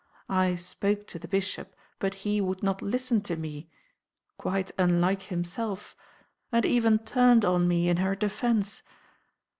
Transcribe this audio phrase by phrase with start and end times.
[0.33, 5.95] I spoke to the Bishop, but he would not listen to me—quite unlike himself;
[6.51, 8.81] and even turned on me in her defence.